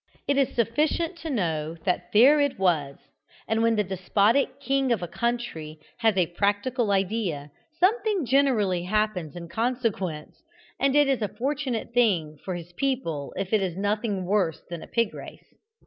It 0.27 0.35
is 0.39 0.49
sufficient 0.55 1.15
to 1.17 1.29
know 1.29 1.75
that 1.85 2.11
there 2.11 2.39
it 2.39 2.57
was, 2.57 2.97
and 3.47 3.61
when 3.61 3.75
the 3.75 3.83
despotic 3.83 4.59
king 4.59 4.91
of 4.91 5.03
a 5.03 5.07
country 5.07 5.77
has 5.99 6.17
a 6.17 6.25
practical 6.33 6.89
idea, 6.89 7.51
something 7.79 8.25
generally 8.25 8.81
happens 8.85 9.35
in 9.35 9.47
consequence, 9.47 10.41
and 10.79 10.95
it 10.95 11.07
is 11.07 11.21
a 11.21 11.27
fortunate 11.27 11.93
thing 11.93 12.39
for 12.43 12.55
his 12.55 12.73
people 12.73 13.31
if 13.37 13.53
it 13.53 13.61
is 13.61 13.77
nothing 13.77 14.25
worse 14.25 14.63
than 14.71 14.81
a 14.81 14.87
pig 14.87 15.13
race. 15.13 15.53